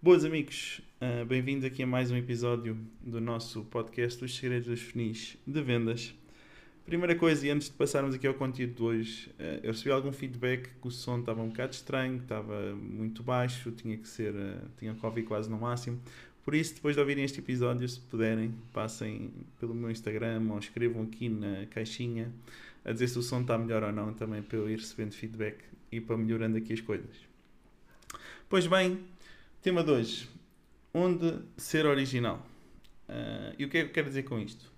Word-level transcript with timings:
Boas 0.00 0.24
amigos, 0.24 0.80
uh, 1.02 1.24
bem-vindos 1.24 1.64
aqui 1.64 1.82
a 1.82 1.86
mais 1.86 2.12
um 2.12 2.16
episódio 2.16 2.78
do 3.00 3.20
nosso 3.20 3.64
podcast 3.64 4.24
Os 4.24 4.36
Segredos 4.36 4.68
dos 4.68 4.80
Funis 4.80 5.36
de 5.44 5.60
Vendas. 5.60 6.14
Primeira 6.86 7.16
coisa, 7.16 7.44
e 7.44 7.50
antes 7.50 7.68
de 7.68 7.74
passarmos 7.74 8.14
aqui 8.14 8.24
ao 8.24 8.34
conteúdo 8.34 8.74
de 8.74 8.82
hoje, 8.84 9.28
uh, 9.40 9.58
eu 9.60 9.72
recebi 9.72 9.90
algum 9.90 10.12
feedback 10.12 10.68
que 10.80 10.86
o 10.86 10.90
som 10.92 11.18
estava 11.18 11.42
um 11.42 11.48
bocado 11.48 11.72
estranho, 11.72 12.18
estava 12.18 12.76
muito 12.76 13.24
baixo, 13.24 13.72
tinha 13.72 13.96
que 13.98 14.06
ser, 14.06 14.32
uh, 14.36 14.68
tinha 14.78 14.94
que 14.94 15.04
ouvir 15.04 15.24
quase 15.24 15.50
no 15.50 15.58
máximo. 15.58 16.00
Por 16.44 16.54
isso, 16.54 16.76
depois 16.76 16.94
de 16.94 17.00
ouvirem 17.00 17.24
este 17.24 17.40
episódio, 17.40 17.88
se 17.88 17.98
puderem, 17.98 18.54
passem 18.72 19.32
pelo 19.58 19.74
meu 19.74 19.90
Instagram 19.90 20.46
ou 20.48 20.60
escrevam 20.60 21.02
aqui 21.02 21.28
na 21.28 21.66
caixinha 21.66 22.32
a 22.84 22.92
dizer 22.92 23.08
se 23.08 23.18
o 23.18 23.22
som 23.22 23.40
está 23.40 23.58
melhor 23.58 23.82
ou 23.82 23.90
não, 23.90 24.14
também 24.14 24.42
para 24.42 24.58
eu 24.58 24.70
ir 24.70 24.78
recebendo 24.78 25.12
feedback 25.12 25.58
e 25.90 26.00
para 26.00 26.16
melhorando 26.16 26.56
aqui 26.56 26.72
as 26.72 26.80
coisas. 26.80 27.16
Pois 28.48 28.66
bem, 28.66 28.98
Tema 29.60 29.82
2. 29.82 30.28
Onde 30.94 31.34
ser 31.56 31.84
original? 31.84 32.46
Uh, 33.08 33.56
e 33.58 33.64
o 33.64 33.68
que 33.68 33.78
é 33.78 33.82
que 33.82 33.88
eu 33.88 33.92
quero 33.92 34.06
dizer 34.06 34.22
com 34.22 34.38
isto? 34.38 34.70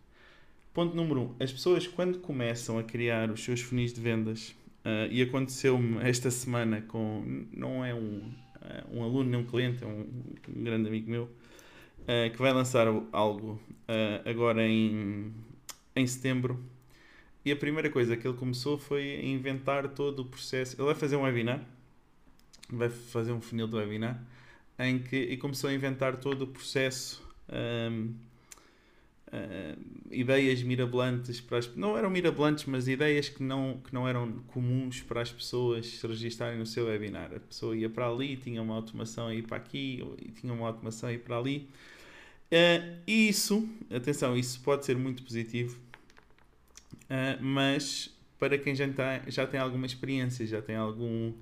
Ponto 0.73 0.97
número 0.97 1.21
1. 1.21 1.23
Um, 1.23 1.35
as 1.39 1.53
pessoas, 1.53 1.87
quando 1.87 2.19
começam 2.19 2.79
a 2.79 2.83
criar 2.83 3.31
os 3.31 3.45
seus 3.45 3.61
funis 3.61 3.93
de 3.93 4.01
vendas, 4.01 4.57
uh, 4.83 5.07
e 5.11 5.21
aconteceu-me 5.21 5.99
esta 6.03 6.31
semana 6.31 6.81
com. 6.81 7.47
Não 7.53 7.85
é 7.85 7.95
um, 7.95 8.33
uh, 8.57 8.97
um 8.97 9.05
aluno, 9.05 9.29
nem 9.29 9.39
um 9.39 9.45
cliente, 9.45 9.85
é 9.85 9.87
um, 9.87 10.07
um 10.49 10.65
grande 10.65 10.89
amigo 10.89 11.11
meu, 11.11 11.31
que 12.33 12.39
vai 12.39 12.53
lançar 12.53 12.87
algo 13.13 13.61
agora 14.25 14.67
em, 14.67 15.31
em 15.95 16.07
setembro. 16.07 16.59
E 17.45 17.53
a 17.53 17.57
primeira 17.57 17.91
coisa 17.91 18.17
que 18.17 18.27
ele 18.27 18.37
começou 18.37 18.79
foi 18.79 19.17
a 19.17 19.23
inventar 19.23 19.87
todo 19.89 20.21
o 20.21 20.25
processo. 20.25 20.75
Ele 20.77 20.87
vai 20.87 20.95
fazer 20.95 21.17
um 21.17 21.23
webinar, 21.23 21.63
vai 22.71 22.89
fazer 22.89 23.31
um 23.31 23.41
funil 23.43 23.69
do 23.69 23.77
webinar 23.77 24.21
em 24.89 24.99
que 24.99 25.17
e 25.17 25.37
começou 25.37 25.69
a 25.69 25.75
inventar 25.75 26.17
todo 26.17 26.43
o 26.43 26.47
processo, 26.47 27.23
um, 27.49 28.15
uh, 29.29 29.79
ideias 30.11 30.63
mirabolantes 30.63 31.41
para 31.41 31.59
as, 31.59 31.75
não 31.77 31.97
eram 31.97 32.11
mirabolantes, 32.11 32.65
mas 32.65 32.89
ideias 32.89 33.29
que 33.29 33.43
não 33.43 33.81
que 33.85 33.93
não 33.93 34.09
eram 34.09 34.33
comuns 34.49 35.03
para 35.03 35.21
as 35.21 35.31
pessoas 35.31 35.87
se 35.87 36.07
registarem 36.07 36.59
no 36.59 36.67
seu 36.67 36.87
webinar. 36.87 37.33
A 37.35 37.41
pessoa 37.41 37.77
ia 37.77 37.91
para 37.91 38.09
ali, 38.09 38.37
tinha 38.37 38.63
uma 38.63 38.75
automação 38.75 39.29
a 39.29 39.35
ir 39.35 39.43
para 39.43 39.57
aqui, 39.57 40.03
e 40.19 40.31
tinha 40.31 40.53
uma 40.53 40.67
automação 40.67 41.09
a 41.09 41.13
ir 41.13 41.19
para 41.19 41.39
ali. 41.39 41.69
Uh, 42.51 42.99
e 43.07 43.29
isso, 43.29 43.69
atenção, 43.95 44.37
isso 44.37 44.61
pode 44.61 44.85
ser 44.85 44.97
muito 44.97 45.23
positivo, 45.23 45.79
uh, 47.05 47.41
mas 47.41 48.13
para 48.39 48.59
quem 48.59 48.75
já 48.75 48.87
já 49.29 49.47
tem 49.47 49.61
alguma 49.61 49.87
experiência, 49.87 50.47
já 50.47 50.61
tem 50.61 50.75
algum 50.75 51.33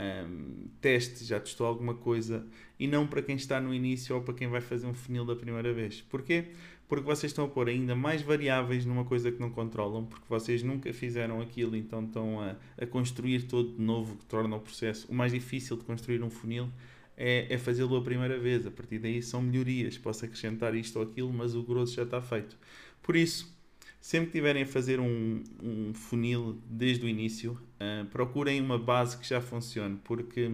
um, 0.00 0.68
teste, 0.80 1.24
já 1.24 1.38
testou 1.38 1.66
alguma 1.66 1.94
coisa 1.94 2.46
e 2.78 2.86
não 2.86 3.06
para 3.06 3.22
quem 3.22 3.36
está 3.36 3.60
no 3.60 3.74
início 3.74 4.14
ou 4.14 4.22
para 4.22 4.34
quem 4.34 4.48
vai 4.48 4.60
fazer 4.60 4.86
um 4.86 4.94
funil 4.94 5.24
da 5.24 5.36
primeira 5.36 5.72
vez. 5.72 6.00
Porquê? 6.02 6.46
Porque 6.88 7.04
vocês 7.04 7.30
estão 7.30 7.44
a 7.44 7.48
pôr 7.48 7.68
ainda 7.68 7.94
mais 7.94 8.20
variáveis 8.22 8.84
numa 8.84 9.04
coisa 9.04 9.30
que 9.30 9.38
não 9.38 9.50
controlam, 9.50 10.06
porque 10.06 10.24
vocês 10.28 10.62
nunca 10.62 10.92
fizeram 10.92 11.40
aquilo, 11.40 11.76
então 11.76 12.04
estão 12.04 12.40
a, 12.40 12.56
a 12.76 12.86
construir 12.86 13.42
todo 13.42 13.76
de 13.76 13.80
novo, 13.80 14.16
que 14.16 14.24
torna 14.24 14.56
o 14.56 14.60
processo. 14.60 15.06
O 15.08 15.14
mais 15.14 15.32
difícil 15.32 15.76
de 15.76 15.84
construir 15.84 16.22
um 16.22 16.30
funil 16.30 16.68
é, 17.16 17.46
é 17.48 17.58
fazê-lo 17.58 17.94
a 17.96 18.02
primeira 18.02 18.38
vez. 18.38 18.66
A 18.66 18.70
partir 18.70 18.98
daí 18.98 19.22
são 19.22 19.40
melhorias. 19.40 19.98
Posso 19.98 20.24
acrescentar 20.24 20.74
isto 20.74 20.98
ou 20.98 21.04
aquilo, 21.04 21.32
mas 21.32 21.54
o 21.54 21.62
grosso 21.62 21.94
já 21.94 22.02
está 22.02 22.20
feito. 22.20 22.58
Por 23.02 23.14
isso, 23.14 23.54
sempre 24.00 24.26
que 24.26 24.32
tiverem 24.32 24.62
a 24.62 24.66
fazer 24.66 24.98
um, 24.98 25.42
um 25.62 25.92
funil 25.92 26.58
desde 26.68 27.04
o 27.04 27.08
início, 27.08 27.52
uh, 27.52 28.06
procurem 28.06 28.60
uma 28.60 28.78
base 28.78 29.18
que 29.18 29.28
já 29.28 29.40
funcione, 29.40 29.98
porque 30.02 30.50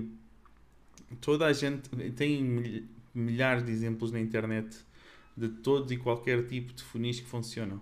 toda 1.20 1.47
a 1.47 1.52
gente 1.52 1.89
tem 2.12 2.84
milhares 3.14 3.64
de 3.64 3.70
exemplos 3.70 4.11
na 4.11 4.20
internet 4.20 4.77
de 5.36 5.48
todos 5.48 5.92
e 5.92 5.97
qualquer 5.97 6.47
tipo 6.47 6.72
de 6.72 6.83
funis 6.83 7.20
que 7.20 7.27
funcionam. 7.27 7.77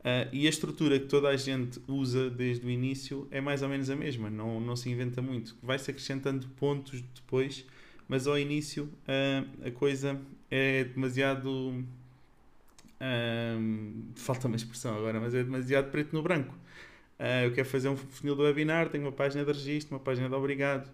Uh, 0.00 0.24
e 0.32 0.46
a 0.46 0.50
estrutura 0.50 0.98
que 0.98 1.06
toda 1.06 1.28
a 1.28 1.36
gente 1.36 1.78
usa 1.86 2.30
desde 2.30 2.66
o 2.66 2.70
início 2.70 3.28
é 3.30 3.38
mais 3.38 3.60
ou 3.60 3.68
menos 3.68 3.90
a 3.90 3.96
mesma, 3.96 4.30
não, 4.30 4.58
não 4.58 4.74
se 4.74 4.88
inventa 4.88 5.20
muito. 5.20 5.54
Vai-se 5.62 5.90
acrescentando 5.90 6.48
pontos 6.56 7.02
depois, 7.14 7.66
mas 8.08 8.26
ao 8.26 8.38
início 8.38 8.84
uh, 8.84 9.66
a 9.68 9.70
coisa 9.70 10.18
é 10.50 10.84
demasiado 10.84 11.84
falta 14.20 14.46
uma 14.46 14.56
expressão 14.56 14.96
agora, 14.96 15.20
mas 15.20 15.34
é 15.34 15.42
demasiado 15.42 15.90
preto 15.90 16.14
no 16.14 16.22
branco. 16.22 16.54
Uh, 17.18 17.44
eu 17.44 17.52
quero 17.52 17.68
fazer 17.68 17.88
um 17.88 17.96
funil 17.96 18.34
do 18.34 18.42
webinar, 18.42 18.88
tenho 18.88 19.04
uma 19.04 19.12
página 19.12 19.44
de 19.44 19.52
registro, 19.52 19.94
uma 19.94 20.00
página 20.00 20.28
de 20.28 20.34
obrigado, 20.34 20.88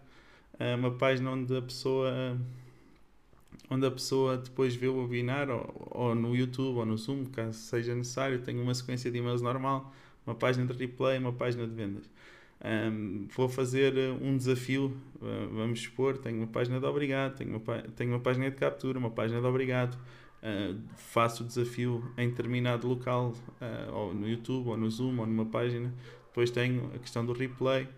uh, 0.54 0.76
uma 0.76 0.90
página 0.90 1.30
onde 1.30 1.56
a 1.56 1.62
pessoa 1.62 2.36
onde 3.70 3.86
a 3.86 3.90
pessoa 3.90 4.36
depois 4.36 4.74
vê 4.74 4.86
o 4.86 5.02
webinar 5.02 5.50
ou, 5.50 5.90
ou, 5.90 6.14
no 6.14 6.36
YouTube 6.36 6.78
ou 6.78 6.86
no 6.86 6.96
Zoom, 6.96 7.24
caso 7.26 7.58
seja 7.58 7.94
necessário, 7.94 8.40
tenho 8.40 8.62
uma 8.62 8.74
sequência 8.74 9.10
de 9.10 9.18
e-mails 9.18 9.42
normal, 9.42 9.92
uma 10.26 10.34
página 10.34 10.66
de 10.66 10.72
replay, 10.72 11.18
uma 11.18 11.32
página 11.32 11.66
de 11.66 11.74
vendas. 11.74 12.08
Um, 12.64 13.26
vou 13.36 13.48
fazer 13.48 13.92
um 14.20 14.36
desafio, 14.36 14.96
vamos 15.52 15.80
expor, 15.80 16.16
tenho 16.18 16.38
uma 16.38 16.46
página 16.46 16.80
de 16.80 16.86
obrigado, 16.86 17.36
tenho 17.36 17.56
uma, 17.56 17.82
tenho 17.96 18.10
uma 18.10 18.20
página 18.20 18.50
de 18.50 18.56
captura, 18.56 18.98
uma 18.98 19.10
página 19.10 19.40
de 19.40 19.46
obrigado, 19.46 19.96
Uh, 20.42 20.78
faço 20.96 21.42
o 21.42 21.46
desafio 21.46 22.12
em 22.16 22.28
determinado 22.28 22.86
local, 22.86 23.34
uh, 23.60 23.92
ou 23.92 24.14
no 24.14 24.28
YouTube, 24.28 24.68
ou 24.68 24.76
no 24.76 24.90
Zoom, 24.90 25.18
ou 25.18 25.26
numa 25.26 25.46
página. 25.46 25.92
Depois 26.28 26.50
tenho 26.50 26.90
a 26.94 26.98
questão 26.98 27.24
do 27.24 27.32
replay, 27.32 27.88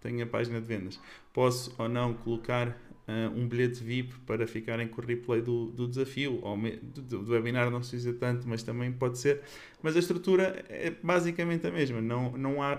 tenho 0.00 0.22
a 0.22 0.26
página 0.26 0.60
de 0.60 0.66
vendas. 0.66 1.00
Posso 1.32 1.74
ou 1.78 1.88
não 1.88 2.14
colocar 2.14 2.68
uh, 2.68 3.38
um 3.38 3.46
bilhete 3.46 3.82
VIP 3.82 4.14
para 4.26 4.46
ficarem 4.46 4.88
com 4.88 5.00
o 5.00 5.04
replay 5.04 5.40
do, 5.40 5.66
do 5.66 5.86
desafio, 5.86 6.40
ou 6.42 6.56
me, 6.56 6.76
do, 6.76 7.22
do, 7.22 7.32
webinar 7.32 7.70
não 7.70 7.82
se 7.82 7.96
usa 7.96 8.12
tanto, 8.12 8.48
mas 8.48 8.62
também 8.62 8.92
pode 8.92 9.18
ser. 9.18 9.42
Mas 9.82 9.96
a 9.96 9.98
estrutura 9.98 10.64
é 10.68 10.90
basicamente 11.02 11.66
a 11.66 11.70
mesma, 11.70 12.00
não, 12.00 12.32
não 12.32 12.62
há 12.62 12.78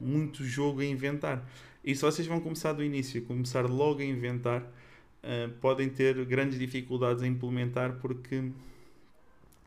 muito 0.00 0.44
jogo 0.44 0.80
a 0.80 0.84
inventar. 0.84 1.44
E 1.84 1.94
se 1.94 2.02
vocês 2.02 2.26
vão 2.26 2.40
começar 2.40 2.72
do 2.72 2.84
início, 2.84 3.22
começar 3.22 3.64
logo 3.66 4.00
a 4.00 4.04
inventar, 4.04 4.70
uh, 5.24 5.50
podem 5.60 5.88
ter 5.88 6.24
grandes 6.24 6.58
dificuldades 6.58 7.22
a 7.22 7.26
implementar 7.26 7.98
porque 8.00 8.50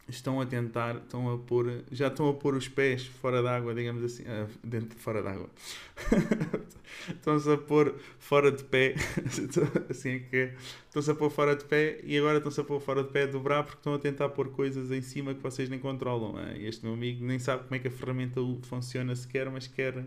estão 0.07 0.41
a 0.41 0.45
tentar, 0.45 0.97
estão 0.97 1.33
a 1.33 1.37
pôr, 1.37 1.83
já 1.91 2.07
estão 2.07 2.29
a 2.29 2.33
pôr 2.33 2.55
os 2.55 2.67
pés 2.67 3.05
fora 3.05 3.41
d'água, 3.41 3.73
digamos 3.73 4.03
assim, 4.03 4.23
uh, 4.23 4.49
dentro 4.63 4.97
fora 4.99 5.23
d'água. 5.23 5.49
estão-se 7.09 7.49
a 7.51 7.57
pôr 7.57 7.95
fora 8.19 8.51
de 8.51 8.63
pé, 8.63 8.95
assim 9.89 10.09
é 10.09 10.19
que 10.19 10.35
é. 10.35 10.55
estão-se 10.87 11.09
a 11.09 11.15
pôr 11.15 11.29
fora 11.29 11.55
de 11.55 11.63
pé 11.63 11.99
e 12.03 12.17
agora 12.17 12.37
estão-se 12.37 12.59
a 12.59 12.63
pôr 12.63 12.79
fora 12.81 13.03
de 13.03 13.09
pé 13.11 13.23
a 13.23 13.27
dobrar 13.27 13.63
porque 13.63 13.79
estão 13.79 13.93
a 13.93 13.99
tentar 13.99 14.29
pôr 14.29 14.49
coisas 14.49 14.91
em 14.91 15.01
cima 15.01 15.33
que 15.33 15.41
vocês 15.41 15.69
nem 15.69 15.79
controlam. 15.79 16.33
Uh, 16.33 16.57
este 16.57 16.83
meu 16.83 16.93
amigo 16.93 17.23
nem 17.25 17.39
sabe 17.39 17.63
como 17.63 17.75
é 17.75 17.79
que 17.79 17.87
a 17.87 17.91
ferramenta 17.91 18.41
funciona 18.63 19.15
sequer, 19.15 19.49
mas 19.49 19.67
quer 19.67 20.05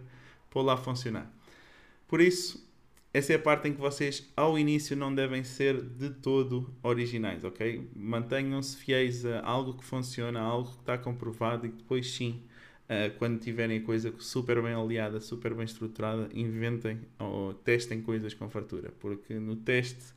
pôr 0.50 0.62
lá 0.62 0.74
a 0.74 0.78
funcionar. 0.78 1.30
Por 2.06 2.20
isso, 2.20 2.64
essa 3.16 3.32
é 3.32 3.36
a 3.36 3.38
parte 3.38 3.66
em 3.66 3.72
que 3.72 3.80
vocês, 3.80 4.30
ao 4.36 4.58
início, 4.58 4.94
não 4.94 5.14
devem 5.14 5.42
ser 5.42 5.80
de 5.80 6.10
todo 6.10 6.70
originais, 6.82 7.44
ok? 7.44 7.88
Mantenham-se 7.96 8.76
fiéis 8.76 9.24
a 9.24 9.40
algo 9.42 9.72
que 9.72 9.82
funciona, 9.82 10.38
a 10.38 10.42
algo 10.42 10.70
que 10.70 10.80
está 10.80 10.98
comprovado 10.98 11.64
e 11.64 11.70
depois, 11.70 12.10
sim, 12.10 12.42
uh, 12.82 13.16
quando 13.16 13.40
tiverem 13.40 13.78
a 13.78 13.82
coisa 13.82 14.12
super 14.18 14.60
bem 14.60 14.74
aliada, 14.74 15.18
super 15.18 15.54
bem 15.54 15.64
estruturada, 15.64 16.28
inventem 16.34 17.00
ou 17.18 17.54
testem 17.54 18.02
coisas 18.02 18.34
com 18.34 18.50
fartura, 18.50 18.92
porque 19.00 19.32
no 19.32 19.56
teste 19.56 20.12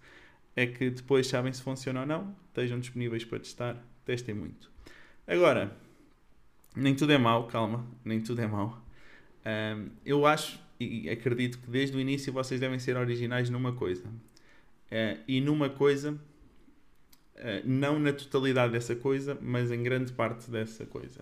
é 0.54 0.68
que 0.68 0.90
depois 0.90 1.26
sabem 1.26 1.54
se 1.54 1.62
funciona 1.62 2.02
ou 2.02 2.06
não, 2.06 2.36
estejam 2.50 2.82
disponíveis 2.82 3.24
para 3.24 3.40
testar, 3.40 3.82
testem 4.04 4.36
muito. 4.36 4.70
Agora, 5.26 5.74
nem 6.76 6.94
tudo 6.94 7.14
é 7.14 7.18
mau, 7.18 7.48
calma, 7.48 7.88
nem 8.04 8.20
tudo 8.20 8.42
é 8.42 8.48
mau. 8.48 8.78
Um, 9.46 9.88
eu 10.06 10.26
acho 10.26 10.60
e 10.80 11.10
acredito 11.10 11.60
que 11.60 11.70
desde 11.70 11.98
o 11.98 12.00
início 12.00 12.32
vocês 12.32 12.60
devem 12.60 12.80
ser 12.80 12.96
originais 12.96 13.50
numa 13.50 13.74
coisa. 13.74 14.08
Uh, 14.08 15.20
e 15.28 15.42
numa 15.42 15.70
coisa, 15.70 16.14
uh, 16.14 16.18
não 17.66 18.00
na 18.00 18.14
totalidade 18.14 18.72
dessa 18.72 18.96
coisa, 18.96 19.38
mas 19.42 19.72
em 19.72 19.84
grande 19.84 20.14
parte 20.14 20.50
dessa 20.50 20.86
coisa. 20.86 21.20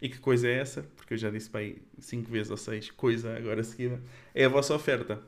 E 0.00 0.08
que 0.08 0.18
coisa 0.18 0.48
é 0.48 0.58
essa? 0.58 0.82
Porque 0.96 1.14
eu 1.14 1.18
já 1.18 1.30
disse 1.30 1.50
para 1.50 1.60
aí 1.60 1.82
cinco 1.98 2.30
vezes 2.30 2.50
ou 2.50 2.56
seis 2.56 2.90
coisa 2.90 3.36
agora 3.36 3.62
seguida. 3.62 4.02
É 4.34 4.46
a 4.46 4.48
vossa 4.48 4.74
oferta. 4.74 5.22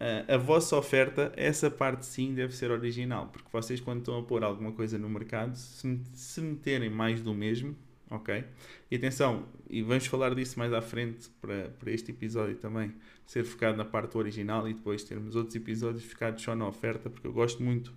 Uh, 0.00 0.32
a 0.32 0.36
vossa 0.36 0.76
oferta, 0.76 1.32
essa 1.36 1.70
parte 1.70 2.06
sim 2.06 2.34
deve 2.34 2.54
ser 2.54 2.70
original. 2.70 3.28
Porque 3.28 3.48
vocês, 3.52 3.80
quando 3.80 3.98
estão 3.98 4.18
a 4.18 4.22
pôr 4.22 4.44
alguma 4.44 4.72
coisa 4.72 4.98
no 4.98 5.08
mercado, 5.08 5.56
se, 5.56 6.00
se 6.14 6.40
meterem 6.40 6.90
mais 6.90 7.20
do 7.20 7.34
mesmo, 7.34 7.76
ok? 8.10 8.44
E 8.90 8.96
atenção, 8.96 9.46
e 9.68 9.82
vamos 9.82 10.06
falar 10.06 10.34
disso 10.34 10.58
mais 10.58 10.72
à 10.72 10.80
frente 10.80 11.28
para, 11.40 11.70
para 11.78 11.90
este 11.90 12.10
episódio 12.10 12.56
também, 12.56 12.92
ser 13.26 13.44
focado 13.44 13.76
na 13.76 13.84
parte 13.84 14.16
original 14.16 14.68
e 14.68 14.74
depois 14.74 15.04
termos 15.04 15.36
outros 15.36 15.54
episódios 15.56 16.04
focados 16.04 16.42
só 16.42 16.54
na 16.54 16.66
oferta, 16.66 17.08
porque 17.08 17.26
eu 17.26 17.32
gosto 17.32 17.62
muito 17.62 17.88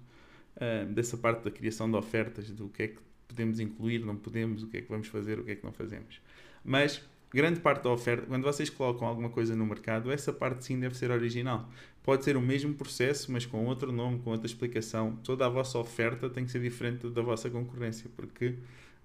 uh, 0.56 0.92
dessa 0.94 1.18
parte 1.18 1.44
da 1.44 1.52
criação 1.52 1.90
de 1.90 1.98
ofertas, 1.98 2.50
do 2.50 2.70
que 2.70 2.84
é 2.84 2.88
que 2.90 3.00
podemos 3.28 3.60
incluir, 3.60 4.00
não 4.00 4.16
podemos, 4.16 4.64
o 4.64 4.68
que 4.68 4.78
é 4.78 4.82
que 4.82 4.90
vamos 4.90 5.08
fazer, 5.08 5.40
o 5.40 5.44
que 5.44 5.52
é 5.52 5.56
que 5.56 5.64
não 5.64 5.74
fazemos. 5.74 6.22
Mas 6.64 7.02
grande 7.34 7.60
parte 7.60 7.84
da 7.84 7.90
oferta, 7.90 8.26
quando 8.26 8.44
vocês 8.44 8.70
colocam 8.70 9.08
alguma 9.08 9.30
coisa 9.30 9.56
no 9.56 9.66
mercado, 9.66 10.12
essa 10.12 10.32
parte 10.32 10.66
sim 10.66 10.80
deve 10.80 10.96
ser 10.96 11.12
original. 11.12 11.70
Pode 12.04 12.24
ser 12.24 12.38
o 12.38 12.42
mesmo 12.42 12.74
processo, 12.74 13.32
mas 13.32 13.46
com 13.46 13.66
outro 13.66 13.92
nome, 13.92 14.20
com 14.20 14.32
outra 14.32 14.48
explicação. 14.48 15.18
Toda 15.24 15.46
a 15.46 15.50
vossa 15.50 15.78
oferta 15.78 16.30
tem 16.30 16.46
que 16.46 16.52
ser 16.52 16.62
diferente 16.62 17.10
da 17.10 17.22
vossa 17.22 17.50
concorrência, 17.50 18.10
porque 18.16 18.56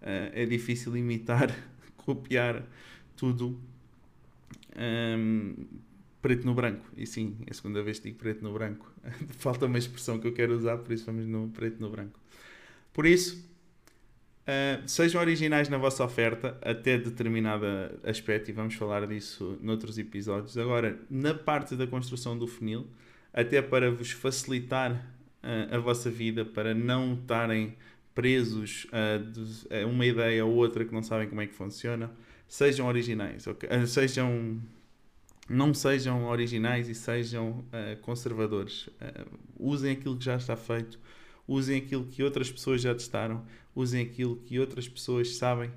é 0.02 0.44
difícil 0.46 0.96
imitar, 0.96 1.54
copiar 1.96 2.64
tudo 3.16 3.48
um, 3.48 3.56
ehm, 4.76 5.54
preto 6.20 6.46
no 6.46 6.54
branco. 6.54 6.84
E 6.96 7.06
sim, 7.06 7.36
é 7.46 7.50
a 7.50 7.54
segunda 7.54 7.82
vez 7.82 7.98
que 7.98 8.08
digo 8.08 8.18
preto 8.18 8.42
no 8.42 8.52
branco. 8.52 8.90
Falta 9.38 9.66
uma 9.66 9.78
expressão 9.78 10.18
que 10.18 10.26
eu 10.26 10.32
quero 10.32 10.54
usar, 10.54 10.78
por 10.78 10.92
isso 10.92 11.04
vamos 11.06 11.26
no 11.26 11.48
preto 11.48 11.80
no 11.80 11.90
branco. 11.90 12.18
Por 12.92 13.06
isso, 13.06 13.44
uh, 14.46 14.88
sejam 14.88 15.20
originais 15.20 15.68
na 15.68 15.78
vossa 15.78 16.04
oferta 16.04 16.58
até 16.62 16.98
determinado 16.98 17.66
aspecto, 18.04 18.50
e 18.50 18.52
vamos 18.52 18.74
falar 18.74 19.06
disso 19.06 19.58
noutros 19.60 19.98
episódios. 19.98 20.56
Agora, 20.56 20.98
na 21.10 21.34
parte 21.34 21.74
da 21.74 21.86
construção 21.86 22.38
do 22.38 22.46
funil, 22.46 22.86
até 23.32 23.62
para 23.62 23.90
vos 23.90 24.12
facilitar 24.12 24.92
uh, 25.42 25.74
a 25.74 25.78
vossa 25.78 26.10
vida, 26.10 26.44
para 26.44 26.74
não 26.74 27.14
estarem 27.14 27.74
presos 28.14 28.86
a, 28.92 29.82
a 29.82 29.86
uma 29.86 30.04
ideia 30.04 30.44
ou 30.44 30.54
outra 30.54 30.84
que 30.84 30.92
não 30.92 31.02
sabem 31.02 31.28
como 31.28 31.40
é 31.40 31.46
que 31.46 31.54
funciona, 31.54 32.10
sejam 32.48 32.86
originais, 32.86 33.46
okay? 33.46 33.68
uh, 33.68 33.86
sejam 33.86 34.60
não 35.48 35.74
sejam 35.74 36.24
originais 36.26 36.88
e 36.88 36.94
sejam 36.94 37.50
uh, 37.50 38.00
conservadores. 38.00 38.86
Uh, 38.86 39.38
usem 39.58 39.92
aquilo 39.92 40.16
que 40.16 40.24
já 40.24 40.36
está 40.36 40.56
feito, 40.56 40.98
usem 41.46 41.78
aquilo 41.78 42.04
que 42.06 42.22
outras 42.22 42.50
pessoas 42.50 42.80
já 42.80 42.94
testaram, 42.94 43.44
usem 43.74 44.02
aquilo 44.02 44.36
que 44.36 44.58
outras 44.58 44.88
pessoas 44.88 45.36
sabem 45.36 45.70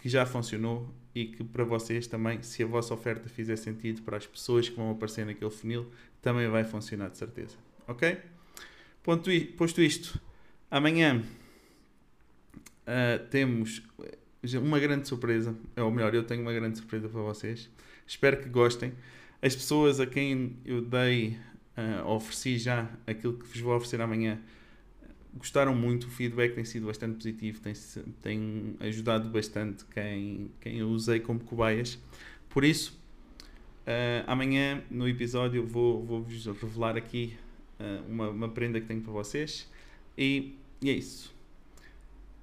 que 0.00 0.08
já 0.08 0.24
funcionou 0.24 0.94
e 1.12 1.26
que 1.26 1.42
para 1.42 1.64
vocês 1.64 2.06
também, 2.06 2.40
se 2.40 2.62
a 2.62 2.66
vossa 2.66 2.94
oferta 2.94 3.28
fizer 3.28 3.56
sentido 3.56 4.02
para 4.02 4.16
as 4.16 4.26
pessoas 4.26 4.68
que 4.68 4.76
vão 4.76 4.92
aparecer 4.92 5.26
naquele 5.26 5.50
funil, 5.50 5.90
também 6.22 6.48
vai 6.48 6.62
funcionar 6.62 7.08
de 7.08 7.18
certeza. 7.18 7.56
Ok? 7.88 8.16
Posto 9.02 9.82
isto, 9.82 10.20
amanhã 10.74 11.22
uh, 12.82 13.26
temos 13.30 13.80
uma 14.60 14.80
grande 14.80 15.06
surpresa, 15.06 15.56
ou 15.76 15.90
melhor, 15.90 16.12
eu 16.12 16.24
tenho 16.24 16.42
uma 16.42 16.52
grande 16.52 16.78
surpresa 16.78 17.08
para 17.08 17.20
vocês. 17.20 17.70
Espero 18.04 18.42
que 18.42 18.48
gostem. 18.48 18.92
As 19.40 19.54
pessoas 19.54 20.00
a 20.00 20.06
quem 20.06 20.56
eu 20.64 20.82
dei, 20.82 21.38
uh, 21.78 22.08
ofereci 22.08 22.58
já 22.58 22.90
aquilo 23.06 23.34
que 23.34 23.46
vos 23.46 23.60
vou 23.60 23.76
oferecer 23.76 24.00
amanhã, 24.00 24.40
gostaram 25.36 25.76
muito. 25.76 26.08
O 26.08 26.10
feedback 26.10 26.56
tem 26.56 26.64
sido 26.64 26.86
bastante 26.86 27.14
positivo, 27.14 27.60
tem, 27.60 27.74
tem 28.20 28.76
ajudado 28.80 29.28
bastante 29.28 29.84
quem, 29.94 30.50
quem 30.60 30.78
eu 30.78 30.88
usei 30.88 31.20
como 31.20 31.38
cobaias. 31.38 32.00
Por 32.48 32.64
isso, 32.64 33.00
uh, 33.86 34.24
amanhã 34.26 34.82
no 34.90 35.08
episódio 35.08 35.64
vou, 35.64 36.04
vou 36.04 36.20
vos 36.20 36.46
revelar 36.46 36.96
aqui 36.96 37.36
uh, 37.78 38.10
uma, 38.10 38.28
uma 38.30 38.48
prenda 38.48 38.80
que 38.80 38.88
tenho 38.88 39.02
para 39.02 39.12
vocês. 39.12 39.72
E, 40.18 40.56
e 40.84 40.90
é 40.90 40.92
isso. 40.92 41.34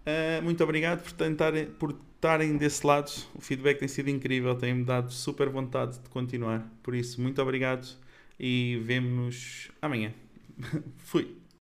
Uh, 0.01 0.41
muito 0.41 0.63
obrigado 0.63 1.03
por, 1.03 1.11
tentar, 1.11 1.53
por 1.77 1.95
estarem 2.15 2.57
desse 2.57 2.85
lado. 2.85 3.11
O 3.35 3.39
feedback 3.39 3.77
tem 3.77 3.88
sido 3.88 4.09
incrível, 4.09 4.55
tem-me 4.55 4.83
dado 4.83 5.11
super 5.11 5.47
vontade 5.47 5.99
de 5.99 6.09
continuar. 6.09 6.67
Por 6.81 6.95
isso, 6.95 7.21
muito 7.21 7.39
obrigado 7.39 7.88
e 8.39 8.81
vemo-nos 8.83 9.69
amanhã. 9.79 10.11
Fui. 10.97 11.40